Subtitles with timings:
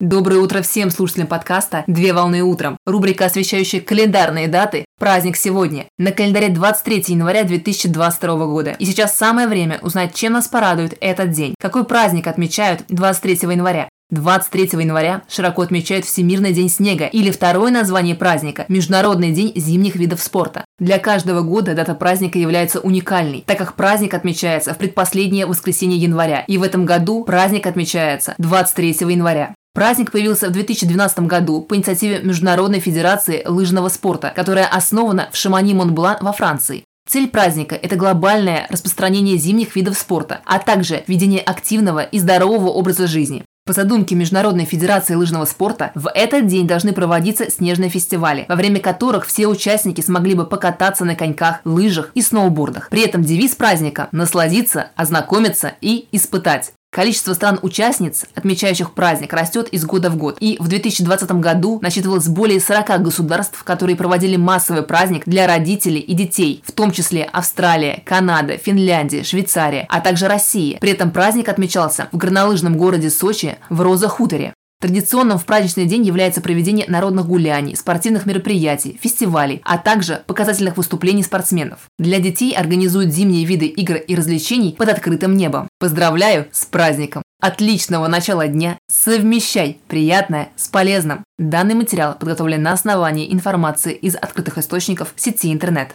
[0.00, 2.78] Доброе утро всем слушателям подкаста «Две волны утром».
[2.86, 5.88] Рубрика, освещающая календарные даты «Праздник сегодня».
[5.98, 8.70] На календаре 23 января 2022 года.
[8.78, 11.54] И сейчас самое время узнать, чем нас порадует этот день.
[11.60, 13.90] Какой праздник отмечают 23 января?
[14.08, 20.22] 23 января широко отмечают Всемирный день снега или второе название праздника– Международный день зимних видов
[20.22, 20.64] спорта.
[20.78, 26.40] Для каждого года дата праздника является уникальной, так как праздник отмечается в предпоследнее воскресенье января,
[26.48, 29.54] и в этом году праздник отмечается 23 января.
[29.72, 36.18] Праздник появился в 2012 году по инициативе Международной Федерации лыжного спорта, которая основана в Шамани-Монблан
[36.20, 36.84] во Франции.
[37.08, 43.06] Цель праздника– это глобальное распространение зимних видов спорта, а также ведение активного и здорового образа
[43.06, 43.44] жизни.
[43.64, 48.80] По задумке Международной Федерации лыжного спорта, в этот день должны проводиться снежные фестивали, во время
[48.80, 52.88] которых все участники смогли бы покататься на коньках, лыжах и сноубордах.
[52.90, 56.72] При этом девиз праздника– насладиться, ознакомиться и испытать.
[56.92, 60.38] Количество стран-участниц, отмечающих праздник, растет из года в год.
[60.40, 66.14] И в 2020 году насчитывалось более 40 государств, которые проводили массовый праздник для родителей и
[66.14, 70.78] детей, в том числе Австралия, Канада, Финляндия, Швейцария, а также Россия.
[70.80, 74.52] При этом праздник отмечался в горнолыжном городе Сочи в Роза-Хуторе.
[74.80, 81.22] Традиционным в праздничный день является проведение народных гуляний, спортивных мероприятий, фестивалей, а также показательных выступлений
[81.22, 81.80] спортсменов.
[81.98, 85.68] Для детей организуют зимние виды игр и развлечений под открытым небом.
[85.78, 87.22] Поздравляю с праздником!
[87.42, 88.78] Отличного начала дня!
[88.90, 91.24] Совмещай приятное с полезным!
[91.38, 95.94] Данный материал подготовлен на основании информации из открытых источников сети интернет.